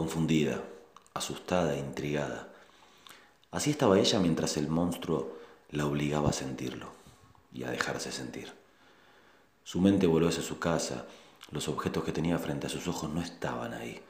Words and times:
confundida, 0.00 0.64
asustada, 1.12 1.76
intrigada. 1.76 2.48
Así 3.50 3.70
estaba 3.70 3.98
ella 3.98 4.18
mientras 4.18 4.56
el 4.56 4.66
monstruo 4.66 5.36
la 5.68 5.84
obligaba 5.84 6.30
a 6.30 6.32
sentirlo 6.32 6.86
y 7.52 7.64
a 7.64 7.70
dejarse 7.70 8.10
sentir. 8.10 8.50
Su 9.62 9.78
mente 9.78 10.06
voló 10.06 10.28
hacia 10.28 10.42
su 10.42 10.58
casa, 10.58 11.04
los 11.50 11.68
objetos 11.68 12.02
que 12.02 12.12
tenía 12.12 12.38
frente 12.38 12.66
a 12.66 12.70
sus 12.70 12.88
ojos 12.88 13.10
no 13.10 13.20
estaban 13.20 13.74
ahí. 13.74 14.00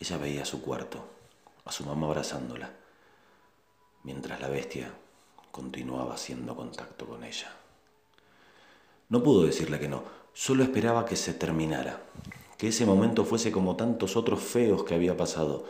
Ella 0.00 0.18
veía 0.18 0.44
su 0.44 0.60
cuarto, 0.60 1.02
a 1.64 1.72
su 1.72 1.86
mamá 1.86 2.06
abrazándola, 2.06 2.70
mientras 4.02 4.38
la 4.38 4.48
bestia 4.48 4.92
continuaba 5.50 6.12
haciendo 6.12 6.54
contacto 6.54 7.06
con 7.06 7.24
ella. 7.24 7.50
No 9.08 9.22
pudo 9.22 9.46
decirle 9.46 9.80
que 9.80 9.88
no, 9.88 10.04
solo 10.34 10.62
esperaba 10.62 11.06
que 11.06 11.16
se 11.16 11.32
terminara, 11.32 12.02
que 12.56 12.68
ese 12.68 12.86
momento 12.86 13.24
fuese 13.24 13.52
como 13.52 13.76
tantos 13.76 14.16
otros 14.16 14.40
feos 14.40 14.84
que 14.84 14.94
había 14.94 15.16
pasado, 15.16 15.64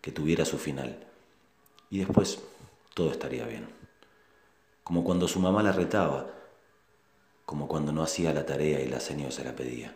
que 0.00 0.12
tuviera 0.12 0.44
su 0.44 0.58
final. 0.58 1.04
Y 1.90 1.98
después 1.98 2.40
todo 2.94 3.10
estaría 3.10 3.46
bien. 3.46 3.68
Como 4.82 5.04
cuando 5.04 5.28
su 5.28 5.40
mamá 5.40 5.62
la 5.62 5.72
retaba, 5.72 6.26
como 7.46 7.68
cuando 7.68 7.92
no 7.92 8.02
hacía 8.02 8.32
la 8.32 8.46
tarea 8.46 8.80
y 8.80 8.88
la 8.88 9.00
señora 9.00 9.30
se 9.30 9.44
la 9.44 9.54
pedía. 9.54 9.94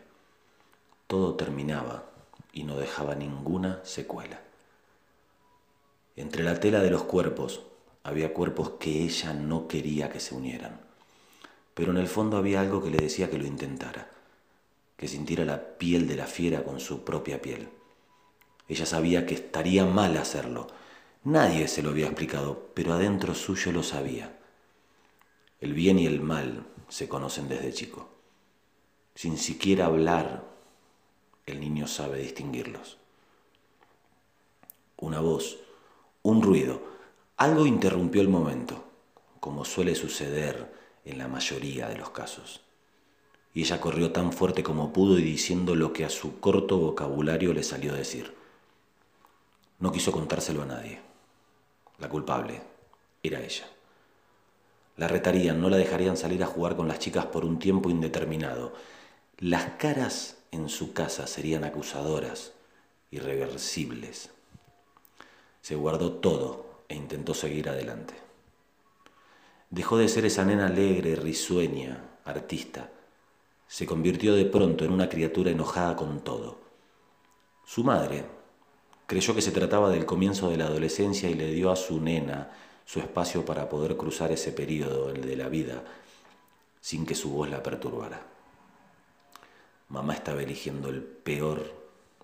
Todo 1.06 1.34
terminaba 1.34 2.04
y 2.52 2.64
no 2.64 2.76
dejaba 2.76 3.14
ninguna 3.14 3.80
secuela. 3.84 4.40
Entre 6.16 6.42
la 6.42 6.58
tela 6.60 6.80
de 6.80 6.90
los 6.90 7.04
cuerpos 7.04 7.62
había 8.02 8.34
cuerpos 8.34 8.70
que 8.80 9.04
ella 9.04 9.32
no 9.32 9.68
quería 9.68 10.10
que 10.10 10.20
se 10.20 10.34
unieran, 10.34 10.80
pero 11.74 11.92
en 11.92 11.98
el 11.98 12.08
fondo 12.08 12.36
había 12.36 12.60
algo 12.60 12.82
que 12.82 12.90
le 12.90 12.98
decía 12.98 13.30
que 13.30 13.38
lo 13.38 13.46
intentara, 13.46 14.10
que 14.98 15.06
sintiera 15.06 15.44
la 15.44 15.78
piel 15.78 16.08
de 16.08 16.16
la 16.16 16.26
fiera 16.26 16.64
con 16.64 16.80
su 16.80 17.04
propia 17.04 17.40
piel. 17.40 17.68
Ella 18.66 18.84
sabía 18.84 19.24
que 19.24 19.34
estaría 19.34 19.86
mal 19.86 20.16
hacerlo. 20.16 20.66
Nadie 21.22 21.68
se 21.68 21.82
lo 21.82 21.90
había 21.90 22.06
explicado, 22.06 22.70
pero 22.74 22.92
adentro 22.92 23.34
suyo 23.34 23.70
lo 23.70 23.84
sabía. 23.84 24.36
El 25.60 25.72
bien 25.72 26.00
y 26.00 26.06
el 26.06 26.20
mal 26.20 26.66
se 26.88 27.08
conocen 27.08 27.48
desde 27.48 27.72
chico. 27.72 28.08
Sin 29.14 29.38
siquiera 29.38 29.86
hablar, 29.86 30.44
el 31.46 31.60
niño 31.60 31.86
sabe 31.86 32.18
distinguirlos. 32.18 32.98
Una 34.96 35.20
voz, 35.20 35.58
un 36.22 36.42
ruido, 36.42 36.82
algo 37.36 37.66
interrumpió 37.66 38.20
el 38.20 38.28
momento, 38.28 38.84
como 39.38 39.64
suele 39.64 39.94
suceder 39.94 40.74
en 41.04 41.18
la 41.18 41.28
mayoría 41.28 41.88
de 41.88 41.96
los 41.96 42.10
casos. 42.10 42.67
Y 43.54 43.62
ella 43.62 43.80
corrió 43.80 44.12
tan 44.12 44.32
fuerte 44.32 44.62
como 44.62 44.92
pudo 44.92 45.18
y 45.18 45.22
diciendo 45.22 45.74
lo 45.74 45.92
que 45.92 46.04
a 46.04 46.10
su 46.10 46.38
corto 46.40 46.78
vocabulario 46.78 47.52
le 47.52 47.62
salió 47.62 47.92
a 47.92 47.96
decir. 47.96 48.34
No 49.78 49.92
quiso 49.92 50.12
contárselo 50.12 50.62
a 50.62 50.66
nadie. 50.66 51.00
La 51.98 52.08
culpable 52.08 52.62
era 53.22 53.40
ella. 53.40 53.66
La 54.96 55.06
retarían, 55.06 55.60
no 55.60 55.70
la 55.70 55.76
dejarían 55.76 56.16
salir 56.16 56.42
a 56.42 56.46
jugar 56.46 56.76
con 56.76 56.88
las 56.88 56.98
chicas 56.98 57.26
por 57.26 57.44
un 57.44 57.58
tiempo 57.58 57.90
indeterminado. 57.90 58.74
Las 59.38 59.72
caras 59.78 60.38
en 60.50 60.68
su 60.68 60.92
casa 60.92 61.26
serían 61.26 61.64
acusadoras, 61.64 62.52
irreversibles. 63.10 64.30
Se 65.60 65.76
guardó 65.76 66.14
todo 66.14 66.82
e 66.88 66.96
intentó 66.96 67.34
seguir 67.34 67.68
adelante. 67.68 68.14
Dejó 69.70 69.98
de 69.98 70.08
ser 70.08 70.24
esa 70.24 70.44
nena 70.44 70.66
alegre, 70.66 71.14
risueña, 71.14 72.02
artista. 72.24 72.90
Se 73.68 73.86
convirtió 73.86 74.34
de 74.34 74.46
pronto 74.46 74.84
en 74.84 74.92
una 74.92 75.08
criatura 75.08 75.50
enojada 75.50 75.94
con 75.94 76.20
todo. 76.20 76.58
Su 77.66 77.84
madre 77.84 78.24
creyó 79.06 79.34
que 79.34 79.42
se 79.42 79.52
trataba 79.52 79.90
del 79.90 80.06
comienzo 80.06 80.48
de 80.50 80.56
la 80.56 80.66
adolescencia 80.66 81.28
y 81.28 81.34
le 81.34 81.52
dio 81.52 81.70
a 81.70 81.76
su 81.76 82.00
nena 82.00 82.50
su 82.86 82.98
espacio 82.98 83.44
para 83.44 83.68
poder 83.68 83.98
cruzar 83.98 84.32
ese 84.32 84.52
periodo, 84.52 85.10
el 85.10 85.20
de 85.20 85.36
la 85.36 85.50
vida, 85.50 85.84
sin 86.80 87.04
que 87.04 87.14
su 87.14 87.30
voz 87.30 87.50
la 87.50 87.62
perturbara. 87.62 88.22
Mamá 89.90 90.14
estaba 90.14 90.42
eligiendo 90.42 90.88
el 90.88 91.02
peor 91.02 91.70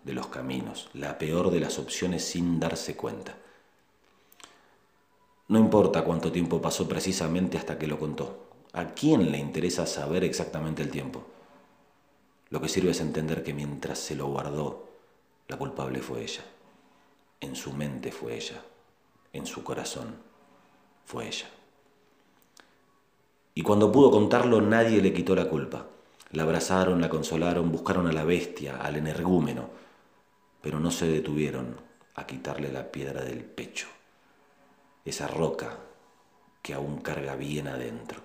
de 0.02 0.14
los 0.14 0.28
caminos, 0.28 0.88
la 0.94 1.18
peor 1.18 1.50
de 1.50 1.60
las 1.60 1.78
opciones 1.78 2.24
sin 2.24 2.58
darse 2.58 2.96
cuenta. 2.96 3.36
No 5.48 5.58
importa 5.58 6.04
cuánto 6.04 6.32
tiempo 6.32 6.62
pasó 6.62 6.88
precisamente 6.88 7.58
hasta 7.58 7.78
que 7.78 7.86
lo 7.86 7.98
contó. 7.98 8.48
¿A 8.72 8.94
quién 8.94 9.30
le 9.30 9.36
interesa 9.36 9.86
saber 9.86 10.24
exactamente 10.24 10.82
el 10.82 10.90
tiempo? 10.90 11.33
Lo 12.54 12.60
que 12.60 12.68
sirve 12.68 12.92
es 12.92 13.00
entender 13.00 13.42
que 13.42 13.52
mientras 13.52 13.98
se 13.98 14.14
lo 14.14 14.28
guardó, 14.28 14.86
la 15.48 15.58
culpable 15.58 16.00
fue 16.00 16.22
ella. 16.22 16.44
En 17.40 17.56
su 17.56 17.72
mente 17.72 18.12
fue 18.12 18.36
ella. 18.36 18.62
En 19.32 19.44
su 19.44 19.64
corazón 19.64 20.14
fue 21.04 21.26
ella. 21.26 21.48
Y 23.56 23.62
cuando 23.62 23.90
pudo 23.90 24.12
contarlo 24.12 24.60
nadie 24.60 25.02
le 25.02 25.12
quitó 25.12 25.34
la 25.34 25.48
culpa. 25.48 25.86
La 26.30 26.44
abrazaron, 26.44 27.00
la 27.00 27.08
consolaron, 27.08 27.72
buscaron 27.72 28.06
a 28.06 28.12
la 28.12 28.22
bestia, 28.22 28.76
al 28.76 28.94
energúmeno, 28.94 29.70
pero 30.62 30.78
no 30.78 30.92
se 30.92 31.08
detuvieron 31.08 31.74
a 32.14 32.24
quitarle 32.24 32.70
la 32.70 32.92
piedra 32.92 33.24
del 33.24 33.44
pecho, 33.44 33.88
esa 35.04 35.26
roca 35.26 35.80
que 36.62 36.72
aún 36.72 36.98
carga 36.98 37.34
bien 37.34 37.66
adentro. 37.66 38.20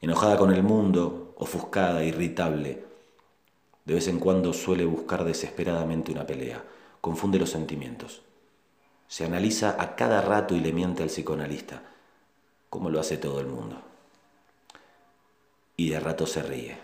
Enojada 0.00 0.36
con 0.36 0.52
el 0.52 0.64
mundo, 0.64 1.27
ofuscada, 1.38 2.04
irritable, 2.04 2.84
de 3.86 3.94
vez 3.94 4.06
en 4.08 4.20
cuando 4.20 4.52
suele 4.52 4.84
buscar 4.84 5.24
desesperadamente 5.24 6.12
una 6.12 6.26
pelea, 6.26 6.62
confunde 7.00 7.38
los 7.38 7.50
sentimientos 7.50 8.22
se 9.08 9.24
analiza 9.24 9.82
a 9.82 9.96
cada 9.96 10.20
rato 10.20 10.54
y 10.54 10.60
le 10.60 10.72
miente 10.72 11.02
al 11.02 11.08
psicoanalista, 11.08 11.82
como 12.68 12.90
lo 12.90 13.00
hace 13.00 13.16
todo 13.16 13.40
el 13.40 13.46
mundo. 13.46 13.80
Y 15.76 15.88
de 15.88 15.98
rato 15.98 16.26
se 16.26 16.42
ríe. 16.42 16.76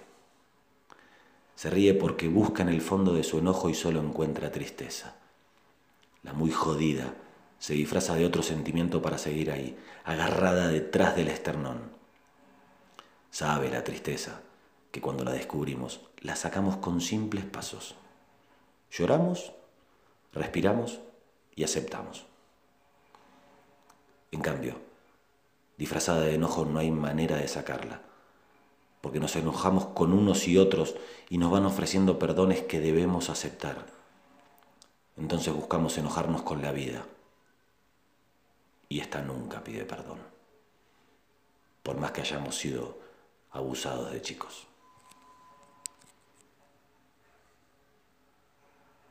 Se 1.54 1.68
ríe 1.68 1.92
porque 1.94 2.28
busca 2.28 2.62
en 2.62 2.70
el 2.70 2.80
fondo 2.80 3.12
de 3.12 3.22
su 3.22 3.38
enojo 3.38 3.68
y 3.68 3.74
solo 3.74 4.00
encuentra 4.00 4.50
tristeza. 4.50 5.16
La 6.22 6.32
muy 6.32 6.50
jodida 6.50 7.14
se 7.58 7.74
disfraza 7.74 8.14
de 8.14 8.24
otro 8.24 8.42
sentimiento 8.42 9.02
para 9.02 9.18
seguir 9.18 9.50
ahí, 9.50 9.76
agarrada 10.04 10.68
detrás 10.68 11.14
del 11.16 11.28
esternón. 11.28 11.92
Sabe 13.34 13.68
la 13.68 13.82
tristeza 13.82 14.42
que 14.92 15.00
cuando 15.00 15.24
la 15.24 15.32
descubrimos 15.32 16.02
la 16.20 16.36
sacamos 16.36 16.76
con 16.76 17.00
simples 17.00 17.44
pasos. 17.44 17.96
Lloramos, 18.92 19.52
respiramos 20.32 21.00
y 21.56 21.64
aceptamos. 21.64 22.26
En 24.30 24.40
cambio, 24.40 24.76
disfrazada 25.76 26.20
de 26.20 26.36
enojo 26.36 26.64
no 26.64 26.78
hay 26.78 26.92
manera 26.92 27.36
de 27.36 27.48
sacarla, 27.48 28.02
porque 29.00 29.18
nos 29.18 29.34
enojamos 29.34 29.86
con 29.86 30.12
unos 30.12 30.46
y 30.46 30.56
otros 30.56 30.94
y 31.28 31.38
nos 31.38 31.50
van 31.50 31.66
ofreciendo 31.66 32.20
perdones 32.20 32.62
que 32.62 32.78
debemos 32.78 33.30
aceptar. 33.30 33.84
Entonces 35.16 35.52
buscamos 35.52 35.98
enojarnos 35.98 36.42
con 36.42 36.62
la 36.62 36.70
vida 36.70 37.04
y 38.88 39.00
esta 39.00 39.22
nunca 39.22 39.64
pide 39.64 39.84
perdón, 39.84 40.20
por 41.82 41.98
más 41.98 42.12
que 42.12 42.20
hayamos 42.20 42.54
sido 42.54 43.02
abusados 43.54 44.12
de 44.12 44.20
chicos. 44.20 44.66